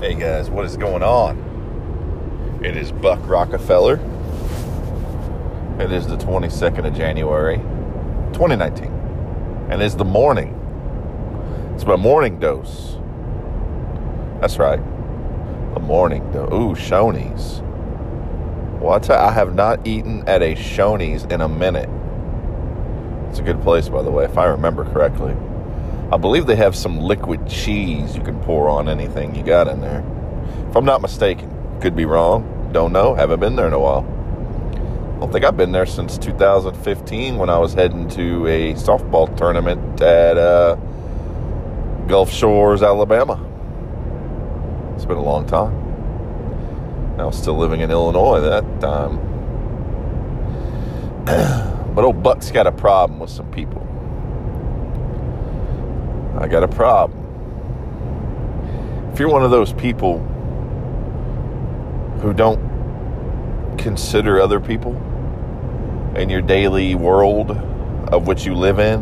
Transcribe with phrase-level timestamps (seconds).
[0.00, 2.58] Hey guys, what is going on?
[2.64, 3.96] It is Buck Rockefeller.
[5.78, 7.58] It is the 22nd of January,
[8.32, 8.86] 2019.
[9.68, 10.54] And it's the morning.
[11.74, 12.96] It's my morning dose.
[14.40, 14.80] That's right.
[15.74, 16.50] The morning dose.
[16.50, 17.60] Ooh, Shoney's.
[18.80, 19.10] What?
[19.10, 21.90] I have not eaten at a Shoney's in a minute.
[23.28, 25.36] It's a good place, by the way, if I remember correctly.
[26.12, 29.80] I believe they have some liquid cheese you can pour on anything you got in
[29.80, 30.04] there.
[30.68, 31.48] If I'm not mistaken,
[31.80, 32.70] could be wrong.
[32.72, 33.14] Don't know.
[33.14, 34.04] Haven't been there in a while.
[35.14, 39.36] I don't think I've been there since 2015 when I was heading to a softball
[39.36, 40.74] tournament at uh,
[42.08, 43.34] Gulf Shores, Alabama.
[44.96, 45.90] It's been a long time.
[47.20, 49.18] I was still living in Illinois that time.
[51.94, 53.86] but old Buck's got a problem with some people.
[56.38, 57.18] I got a problem.
[59.12, 60.18] If you're one of those people
[62.22, 64.94] who don't consider other people
[66.16, 69.00] in your daily world of which you live in,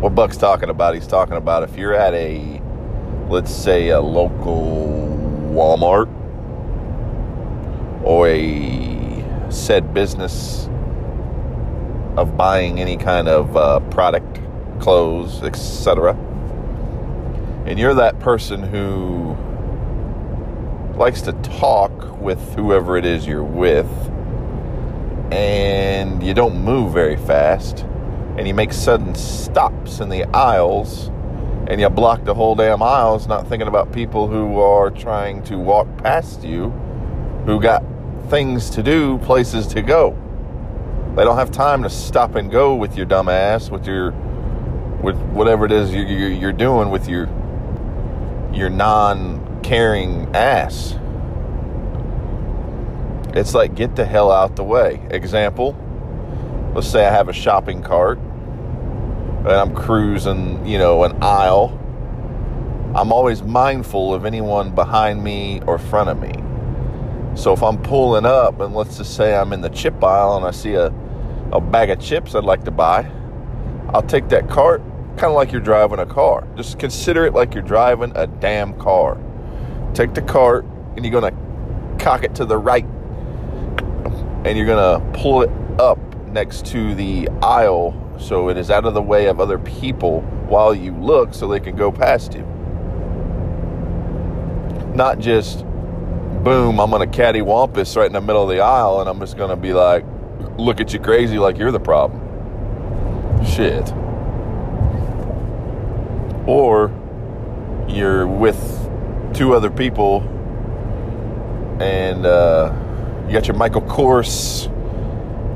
[0.00, 2.62] what Buck's talking about, he's talking about if you're at a,
[3.28, 5.08] let's say, a local
[5.52, 6.08] Walmart
[8.02, 10.68] or a said business
[12.16, 14.39] of buying any kind of uh, product
[14.80, 16.14] clothes, etc.
[17.66, 19.36] And you're that person who
[20.96, 23.88] likes to talk with whoever it is you're with,
[25.32, 27.86] and you don't move very fast,
[28.36, 31.08] and you make sudden stops in the aisles,
[31.68, 35.56] and you block the whole damn aisles, not thinking about people who are trying to
[35.58, 36.70] walk past you,
[37.46, 37.84] who got
[38.28, 40.16] things to do, places to go.
[41.16, 44.12] They don't have time to stop and go with your dumb ass, with your
[45.02, 47.28] with whatever it is you're doing with your
[48.52, 50.96] your non-caring ass.
[53.32, 55.00] It's like get the hell out the way.
[55.10, 55.76] Example:
[56.74, 61.76] Let's say I have a shopping cart and I'm cruising, you know, an aisle.
[62.94, 66.32] I'm always mindful of anyone behind me or front of me.
[67.36, 70.44] So if I'm pulling up and let's just say I'm in the chip aisle and
[70.44, 70.92] I see a,
[71.52, 73.10] a bag of chips I'd like to buy,
[73.94, 74.82] I'll take that cart
[75.20, 76.48] kind of like you're driving a car.
[76.56, 79.18] Just consider it like you're driving a damn car.
[79.92, 80.64] Take the cart
[80.96, 82.86] and you're going to cock it to the right
[84.46, 85.98] and you're going to pull it up
[86.28, 90.74] next to the aisle so it is out of the way of other people while
[90.74, 92.40] you look so they can go past you.
[94.94, 95.64] Not just
[96.42, 99.36] boom, I'm going to cattywampus right in the middle of the aisle and I'm just
[99.36, 100.06] going to be like,
[100.56, 102.26] look at you crazy like you're the problem.
[103.44, 103.92] Shit
[106.50, 106.90] or
[107.88, 108.58] you're with
[109.34, 110.20] two other people
[111.80, 112.74] and uh,
[113.26, 114.66] you got your Michael Kors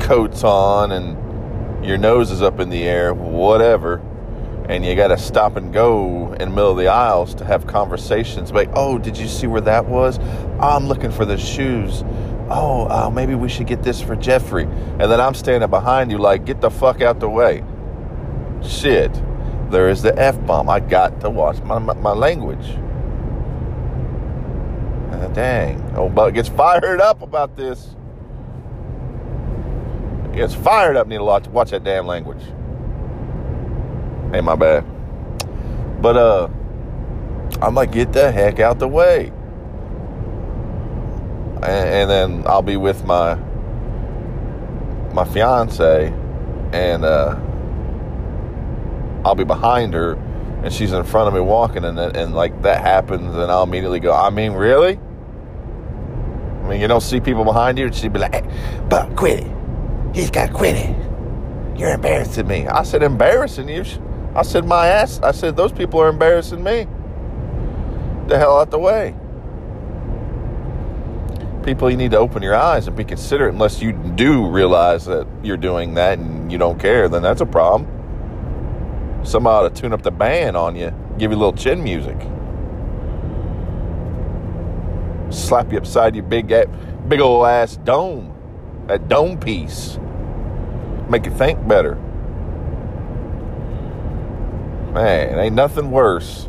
[0.00, 3.96] coats on and your nose is up in the air, whatever,
[4.68, 7.66] and you got to stop and go in the middle of the aisles to have
[7.66, 10.20] conversations like, oh, did you see where that was?
[10.60, 12.04] I'm looking for the shoes.
[12.48, 14.64] Oh, uh, maybe we should get this for Jeffrey.
[14.64, 17.64] And then I'm standing behind you like, get the fuck out the way.
[18.62, 19.10] Shit
[19.70, 20.68] there is the F bomb.
[20.68, 22.66] I got to watch my, my, my language.
[25.12, 25.82] Uh, dang.
[25.96, 27.94] Old Buck gets fired up about this.
[30.32, 31.06] Gets fired up.
[31.06, 32.42] Need to watch that damn language.
[34.34, 34.84] Ain't my bad.
[36.02, 36.48] But, uh,
[37.62, 39.32] I'm like, get the heck out the way.
[41.56, 43.38] And, and then I'll be with my
[45.16, 46.12] my fiance
[46.74, 47.34] and uh
[49.26, 50.12] I'll be behind her
[50.62, 53.98] and she's in front of me walking and and like that happens and I'll immediately
[53.98, 55.00] go, I mean, really?
[56.62, 59.40] I mean, you don't see people behind you and she'd be like, hey, but quit
[59.40, 59.52] it.
[60.14, 60.96] He's got to quit it.
[61.76, 62.68] You're embarrassing me.
[62.68, 63.84] I said, embarrassing you?
[64.34, 65.20] I said, my ass.
[65.20, 66.86] I said, those people are embarrassing me.
[68.28, 69.14] The hell out the way.
[71.64, 75.26] People, you need to open your eyes and be considerate unless you do realize that
[75.42, 77.95] you're doing that and you don't care, then that's a problem.
[79.34, 82.16] Ought to tune up the band on you, give you a little chin music.
[85.30, 86.48] Slap you upside your big,
[87.08, 88.32] big old ass dome.
[88.86, 89.98] That dome piece.
[91.10, 91.96] Make you think better.
[94.94, 96.48] Man, ain't nothing worse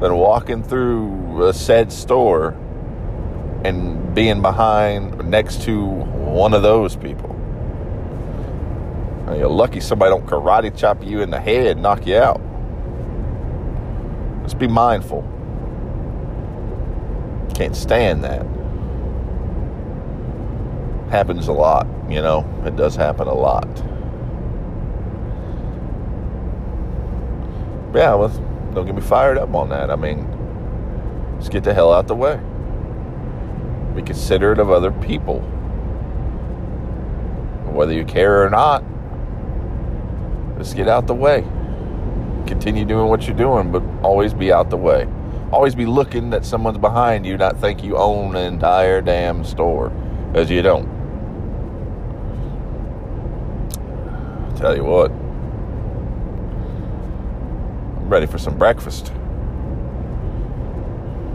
[0.00, 2.56] than walking through a said store
[3.64, 7.33] and being behind next to one of those people.
[9.26, 12.40] You're lucky somebody don't karate chop you in the head, and knock you out.
[14.42, 15.22] Just be mindful.
[17.54, 18.46] Can't stand that.
[21.10, 22.44] Happens a lot, you know.
[22.66, 23.68] It does happen a lot.
[27.94, 28.28] yeah, well,
[28.74, 29.90] don't get me fired up on that.
[29.90, 30.26] I mean,
[31.36, 32.40] let's get the hell out the way.
[33.94, 35.40] Be considerate of other people.
[37.70, 38.82] Whether you care or not,
[40.58, 41.42] just get out the way.
[42.46, 45.08] Continue doing what you're doing, but always be out the way.
[45.52, 49.92] Always be looking that someone's behind you, not think you own an entire damn store,
[50.34, 50.92] as you don't.
[54.56, 55.10] Tell you what,
[58.00, 59.12] I'm ready for some breakfast.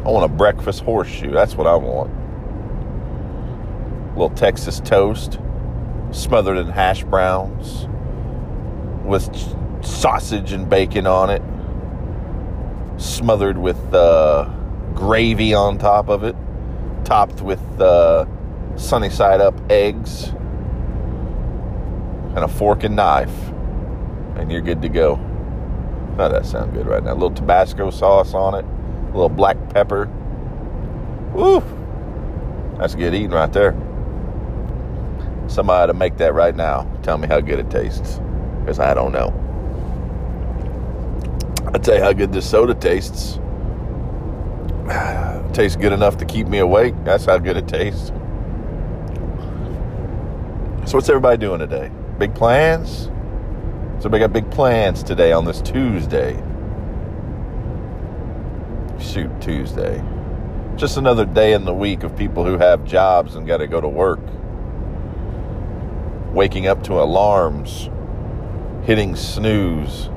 [0.05, 1.31] I want a breakfast horseshoe.
[1.31, 2.09] That's what I want.
[4.09, 5.39] A little Texas toast,
[6.11, 7.87] smothered in hash browns,
[9.09, 9.27] with
[9.83, 11.41] sausage and bacon on it,
[13.01, 14.45] smothered with uh,
[14.93, 16.35] gravy on top of it,
[17.03, 18.25] topped with uh,
[18.77, 20.25] sunny side up eggs,
[22.35, 23.35] and a fork and knife,
[24.37, 25.15] and you're good to go.
[26.17, 27.13] How that sound good right now?
[27.13, 30.05] A little Tabasco sauce on it, a little black pepper.
[31.33, 31.63] Woo!
[32.77, 33.73] That's good eating right there.
[35.47, 36.87] Somebody to make that right now.
[37.01, 38.19] Tell me how good it tastes,
[38.77, 39.33] I don't know.
[41.73, 43.39] I'll tell you how good this soda tastes.
[44.87, 46.93] It tastes good enough to keep me awake.
[47.03, 48.11] That's how good it tastes.
[50.85, 51.89] So, what's everybody doing today?
[52.17, 53.09] Big plans?
[54.01, 56.41] So we got big plans today on this Tuesday.
[58.97, 60.01] Shoot, Tuesday.
[60.77, 63.81] Just another day in the week of people who have jobs and got to go
[63.81, 64.21] to work.
[66.33, 67.89] Waking up to alarms,
[68.89, 70.09] hitting snooze.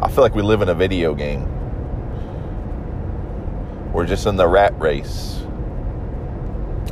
[0.00, 1.42] I feel like we live in a video game.
[3.92, 5.42] We're just in the rat race.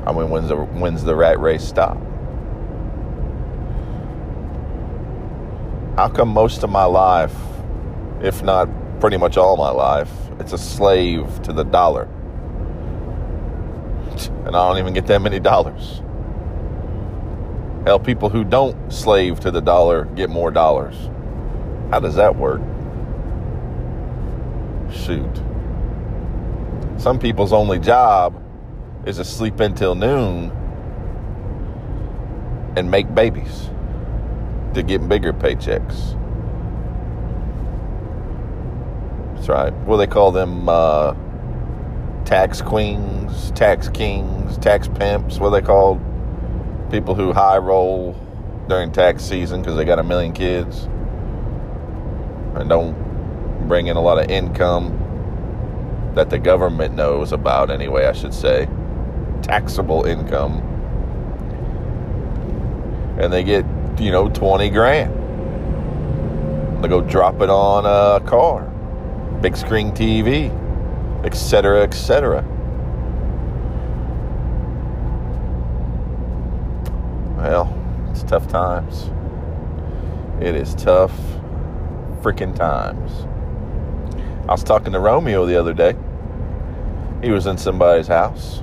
[0.05, 1.97] I mean, when's the, when's the rat race stop?
[5.95, 7.37] how come most of my life,
[8.23, 8.69] if not
[8.99, 12.09] pretty much all my life, it's a slave to the dollar?
[14.47, 16.03] And I don't even get that many dollars.
[17.91, 20.95] Hell, people who don't slave to the dollar get more dollars.
[21.91, 22.61] How does that work?
[24.93, 25.43] Shoot.
[26.99, 28.41] Some people's only job
[29.07, 30.53] is to sleep until noon
[32.77, 33.71] and make babies
[34.75, 36.17] to get bigger paychecks.
[39.35, 39.73] That's right.
[39.85, 40.69] Well, they call them?
[40.69, 41.17] Uh,
[42.25, 45.41] tax queens, tax kings, tax pimps.
[45.41, 46.01] What they called?
[46.91, 48.17] People who high roll
[48.69, 50.85] during tax season because they got a million kids
[52.57, 52.97] and don't
[53.69, 54.97] bring in a lot of income
[56.15, 58.69] that the government knows about, anyway, I should say.
[59.43, 60.67] Taxable income.
[63.21, 63.65] And they get
[64.01, 65.15] you know, 20 grand.
[66.83, 68.63] They go drop it on a car,
[69.43, 70.51] big screen TV,
[71.25, 72.45] etc., etc.
[77.41, 77.73] Well,
[78.11, 79.11] it's tough times.
[80.43, 81.19] It is tough
[82.21, 83.27] freaking times.
[84.47, 85.97] I was talking to Romeo the other day.
[87.23, 88.63] He was in somebody's house.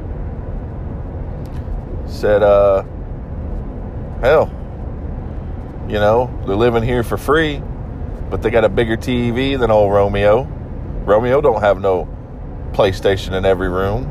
[2.06, 2.84] Said, uh,
[4.22, 4.52] hell,
[5.88, 7.64] you know, they're living here for free,
[8.30, 10.44] but they got a bigger TV than old Romeo.
[11.04, 12.08] Romeo don't have no
[12.74, 14.06] PlayStation in every room.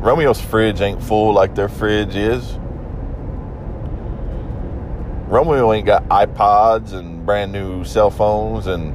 [0.00, 2.58] Romeo's fridge ain't full like their fridge is.
[5.26, 8.94] Romeo ain't got iPods and brand new cell phones and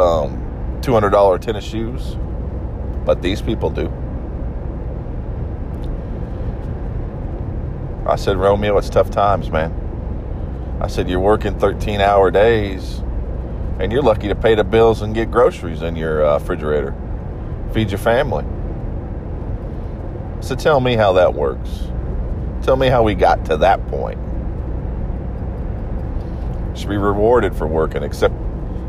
[0.00, 0.38] um,
[0.80, 2.16] $200 tennis shoes,
[3.04, 3.92] but these people do.
[8.06, 9.70] I said, Romeo, it's tough times, man.
[10.80, 13.02] I said, you're working 13 hour days
[13.78, 16.94] and you're lucky to pay the bills and get groceries in your uh, refrigerator,
[17.74, 18.44] feed your family.
[20.40, 21.91] So tell me how that works.
[22.62, 24.18] Tell me how we got to that point.
[26.78, 28.34] should be rewarded for working, except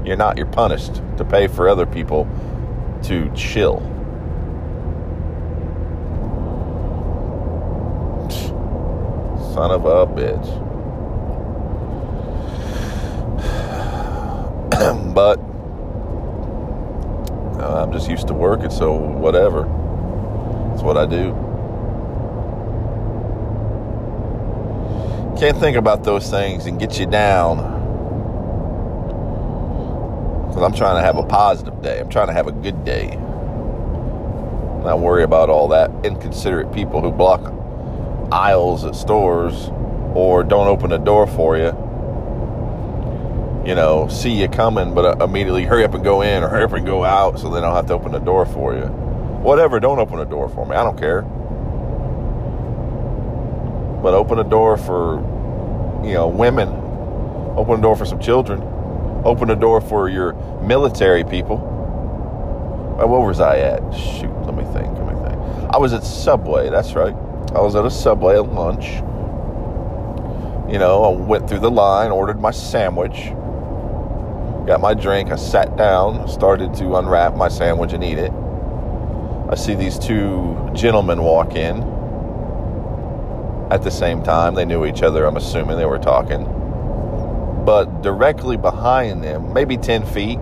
[0.05, 2.27] you're not, you're punished to pay for other people
[3.03, 3.79] to chill.
[9.53, 10.63] Son of a bitch.
[15.15, 15.39] but
[17.59, 19.61] uh, I'm just used to working, so whatever.
[20.73, 21.42] It's what I do.
[25.43, 27.57] Can't think about those things and get you down.
[30.47, 32.00] Because I'm trying to have a positive day.
[32.00, 33.07] I'm trying to have a good day.
[34.85, 37.41] Not worry about all that inconsiderate people who block
[38.31, 39.69] aisles at stores
[40.15, 41.75] or don't open the door for you.
[43.67, 46.63] You know, see you coming, but uh, immediately hurry up and go in or hurry
[46.63, 48.85] up and go out so they don't have to open the door for you.
[48.85, 50.73] Whatever, don't open the door for me.
[50.73, 51.23] I don't care.
[54.01, 55.32] But open a door for,
[56.03, 56.69] you know, women.
[57.55, 58.62] Open the door for some children.
[59.24, 61.57] Open the door for your military people.
[63.00, 63.79] Uh, where was I at?
[63.93, 64.98] Shoot, let me think.
[64.98, 65.74] Let me think.
[65.74, 66.69] I was at Subway.
[66.69, 67.15] That's right.
[67.55, 68.86] I was at a Subway at lunch.
[70.72, 73.29] You know, I went through the line, ordered my sandwich,
[74.65, 75.31] got my drink.
[75.31, 78.31] I sat down, started to unwrap my sandwich and eat it.
[79.50, 81.81] I see these two gentlemen walk in
[83.73, 84.53] at the same time.
[84.53, 86.43] They knew each other, I'm assuming they were talking.
[87.65, 90.39] But directly behind them, maybe 10 feet,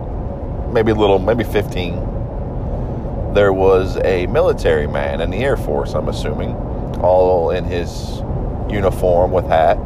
[0.70, 6.08] maybe a little, maybe 15, there was a military man in the Air Force, I'm
[6.08, 6.54] assuming,
[7.00, 8.18] all in his
[8.68, 9.78] uniform with hat.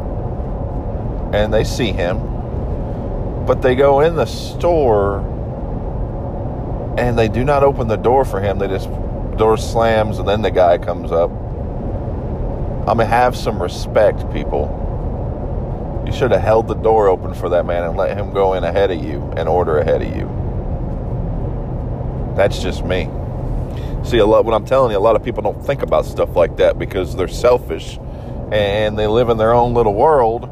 [1.33, 2.19] And they see him.
[3.47, 5.21] But they go in the store
[6.99, 8.59] and they do not open the door for him.
[8.59, 8.89] They just
[9.37, 11.31] door slams and then the guy comes up.
[12.87, 16.05] I mean, have some respect, people.
[16.07, 18.63] You should have held the door open for that man and let him go in
[18.63, 20.27] ahead of you and order ahead of you.
[22.37, 23.11] That's just me.
[24.05, 24.45] See, a lot.
[24.45, 27.17] What I'm telling you, a lot of people don't think about stuff like that because
[27.17, 27.99] they're selfish
[28.53, 30.45] and they live in their own little world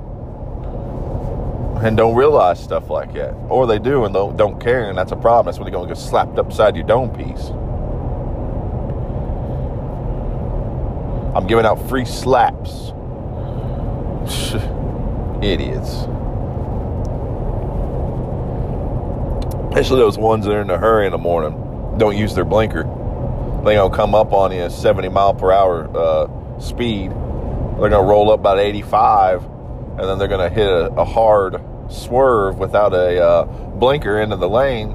[1.85, 5.13] and don't realize stuff like that, or they do and don't don't care, and that's
[5.13, 5.47] a problem.
[5.47, 7.51] That's when they're going to get slapped upside your dome piece.
[11.35, 12.93] I'm giving out free slaps.
[15.43, 16.07] Idiots.
[19.69, 21.99] Especially those ones that are in a hurry in the morning.
[21.99, 22.85] Don't use their blinker.
[23.65, 27.11] They're gonna come up on you at 70 mile per hour uh, speed.
[27.11, 32.59] They're gonna roll up about 85, and then they're gonna hit a, a hard swerve
[32.59, 34.93] without a uh, blinker into the lane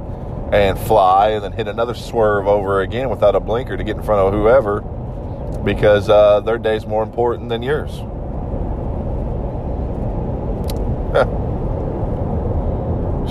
[0.53, 4.03] and fly, and then hit another swerve over again without a blinker to get in
[4.03, 4.81] front of whoever
[5.75, 7.91] because uh, their day's more important than yours.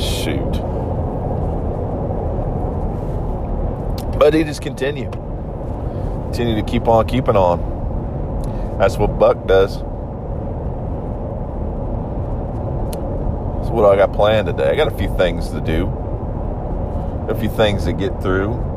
[0.01, 0.53] Shoot.
[4.21, 5.11] But he just continue.
[6.27, 7.59] Continue to keep on keeping on.
[8.79, 9.79] That's what Buck does.
[13.59, 14.71] That's what I got planned today.
[14.71, 15.89] I got a few things to do.
[17.29, 18.68] A few things to get through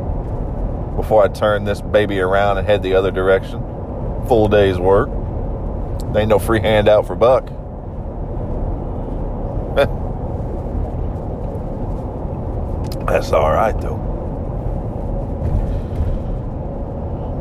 [0.95, 3.59] before I turn this baby around and head the other direction.
[4.27, 5.09] Full day's work.
[6.11, 7.45] There ain't no free handout for Buck.
[13.07, 13.97] That's all right though.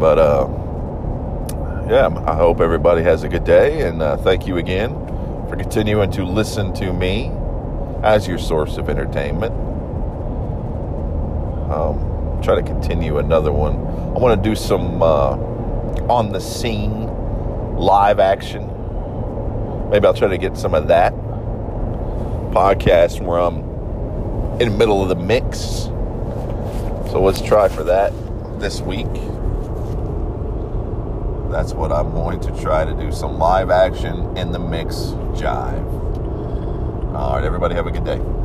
[0.00, 0.49] But uh,
[1.90, 4.90] yeah, I hope everybody has a good day, and uh, thank you again
[5.49, 7.30] for continuing to listen to me
[8.02, 9.52] as your source of entertainment.
[11.71, 12.10] Um,
[12.41, 13.77] try to continue another one.
[13.77, 15.37] I want to do some uh,
[16.09, 17.07] on the scene
[17.77, 18.67] live action.
[19.91, 21.13] Maybe I'll try to get some of that
[22.53, 23.59] podcast where I'm
[24.61, 25.59] in the middle of the mix.
[27.11, 28.13] So let's try for that
[28.61, 29.13] this week.
[31.51, 34.95] That's what I'm going to try to do some live action in the mix
[35.35, 35.85] jive.
[37.15, 38.40] All right, everybody, have a good day.